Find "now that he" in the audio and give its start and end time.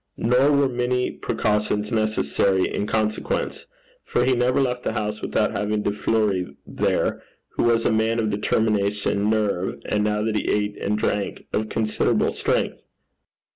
10.03-10.49